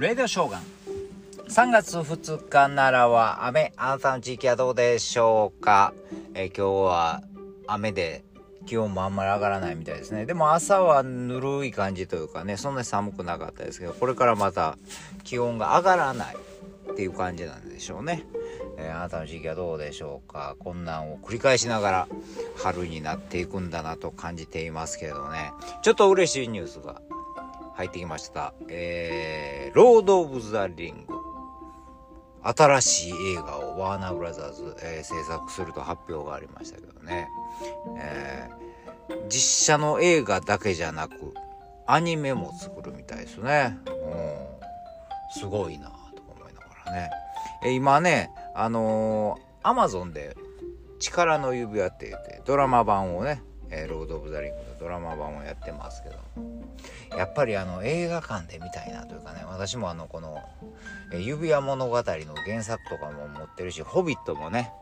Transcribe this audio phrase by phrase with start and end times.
[0.00, 0.62] レディオショーガン。
[1.48, 3.72] 3月2日奈良は雨。
[3.76, 5.92] あなたの地域はどうでしょうか、
[6.34, 7.22] え今日は
[7.66, 8.22] 雨で
[8.64, 10.24] 気温もあんまり上がらないみたいですね。
[10.24, 14.78] でも朝はぬるい感じというかねそんなに寒くなかったですけどこれからまた
[15.24, 16.36] 気温が上がらない
[16.92, 18.24] っていう感じなんでしょうね、
[18.76, 20.54] えーあなたの地域はどうでしょうか？
[20.60, 22.08] こんなんを繰り返しながら
[22.62, 25.50] 春になっていくんだなと感じていますけれどね。
[25.82, 27.02] ちょっと嬉しいニュースが
[27.78, 28.54] 入ってきました。
[28.68, 31.14] えー、ロード・オブ・ザ・リング。
[32.42, 37.28] 新しい映画をワーナーブラザーズ、えー制作すると発表がありましたけどね。
[38.00, 38.68] えー
[39.30, 41.14] 実写の映画だけじゃなく、
[41.86, 43.78] アニメも作るみたいですね。
[43.86, 45.40] うん。
[45.40, 47.10] すごいなと思いながらね。
[47.62, 50.36] えー今ね、あのー、アマゾンで
[50.98, 53.40] 力の指輪って言ってドラマ版をね、
[53.70, 56.16] えーロード・オブ・ザ・リングのドラマ版をやってますけど。
[57.16, 60.38] やっぱりあの映画館で見たいなというかね私もあのこの
[61.12, 62.02] 「指輪物語」の
[62.44, 64.72] 原作とかも持ってるし「ホビット」もね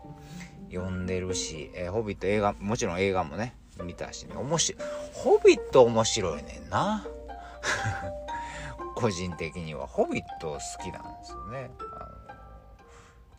[0.71, 4.35] 読んでるし「えーホビット」映画もちろん映画もね見たしね。
[4.37, 7.07] 面白い「ホビット」面白いねんな。
[8.97, 11.71] 個人的には「ホビット」好きなんですよね。
[11.79, 12.37] あの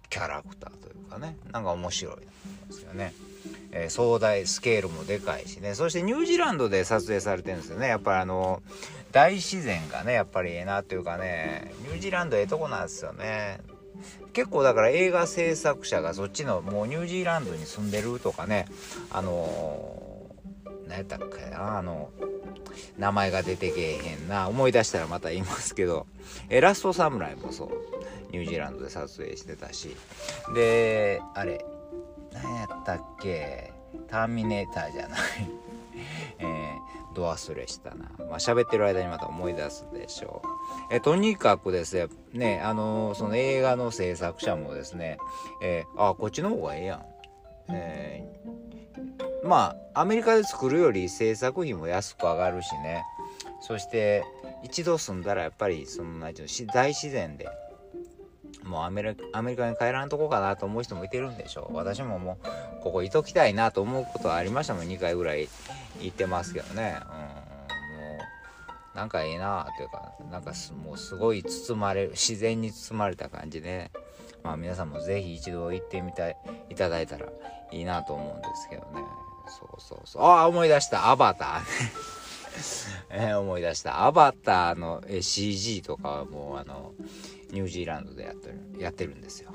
[0.10, 1.38] キャラクターというかね。
[1.52, 2.26] なんか面白いんで
[2.72, 3.14] すよね、
[3.72, 5.76] えー壮大スケールもでかいしね。
[5.76, 7.88] そしてニュージーランドで撮影されてるんですよね。
[7.88, 8.62] やっぱりあの
[9.12, 13.60] 大自然がねやっぱりええなっていうかねニュージーランドええとこなんですよね。
[14.34, 18.68] 結構だから映画制作者がそっちのもうニュージーランドに住んでるとかね
[19.12, 22.12] あのー、何やったっけなあの
[23.00, 26.06] 名前が出てけえへんな思い出したらまた言いますけど
[26.50, 27.70] 「えラストサムライ」もそう。
[28.32, 29.96] ニュージーランドで撮影してたし。
[30.54, 31.64] であれ
[32.44, 33.72] 何やったっけ？
[34.10, 35.20] ターミネーターじゃない。
[36.40, 38.12] えー、ド忘れしたな。
[38.20, 40.42] まあ喋ってる間にまた思い出すでしょ
[40.92, 40.94] う。
[40.96, 45.18] えとにかくですねあのーその映画の制作者もですね。
[45.62, 47.06] えーあこっちの方がええやん。
[47.70, 53.04] えーまあアメリカで作るより制作費も安く上がるしね。
[53.62, 54.24] そして
[54.64, 56.34] 一度住んだらやっぱりその大
[56.94, 57.48] 自然で
[58.64, 61.76] もうアメリカアメリカに帰らんとこかなと思う人もいてるんでしょう。
[61.76, 64.86] 私ももうここいときたいなと思うことはありましたもん。
[64.86, 65.48] 2回ぐらい
[66.02, 67.00] 行ってますけどね。
[67.02, 68.18] うんも
[68.94, 73.92] うなんかいいなというかなんかすもうすごい包まれる自然に包まれた感じで、
[74.44, 76.38] まあ皆さんもぜひ一度行ってみたい
[76.70, 77.28] いただいたら
[77.72, 79.04] いいなと思うんですけどね。
[79.48, 80.24] そうそうそう。
[80.24, 81.10] ああ思い出した。
[81.10, 81.66] アバターね。
[83.10, 84.06] えー思い出した。
[84.06, 86.94] アバターの CG とかはもうあの
[87.52, 89.52] ニュージーランドでやってるやってるんですよ。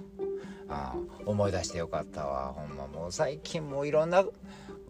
[0.69, 0.95] あ
[1.27, 2.55] 思い出してよかったわ。
[2.55, 4.25] ほんまもう最近もういろんな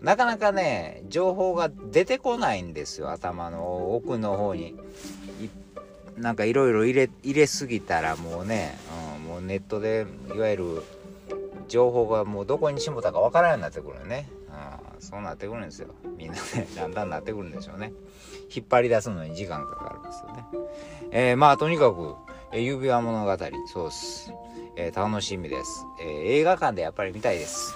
[0.01, 3.11] なかなかね情報が出てこないんですよ。
[3.11, 4.77] 頭の奥の方に。
[6.17, 8.79] なんかいろいろ入れ入れすぎたらもうね、
[9.17, 10.83] うん、もうネットでいわゆる
[11.69, 14.29] 情報がもうどこにしもたかわからんようになってくるよね、
[15.03, 15.89] そうなってくるんですよ。
[16.17, 17.93] みんなねだんだんなってくるんでしょうね。
[18.55, 20.45] 引っ張り出すのに時間かかるんですよね。
[21.11, 22.15] えーまあとにかく、
[22.53, 23.37] えー指輪物語。
[23.67, 24.33] そうっす、
[24.77, 26.09] えー楽しみです、えー
[26.39, 27.75] 映画館でやっぱり見たいです。